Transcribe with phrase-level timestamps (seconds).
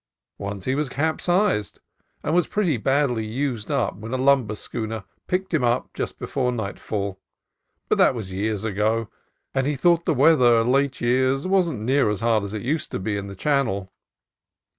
[0.39, 1.79] Once he was capsized,
[2.23, 6.51] and was pretty badly used up when a lumber schooner picked him up just before
[6.51, 7.19] nightfall;
[7.87, 9.09] but that was years ago,
[9.53, 12.89] and he thought the weather late years was n't near as hard as it used
[12.89, 13.93] to be, in the Channel.